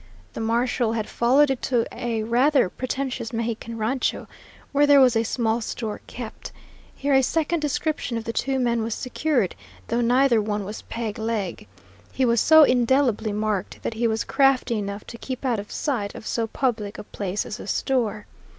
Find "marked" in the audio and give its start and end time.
13.31-13.83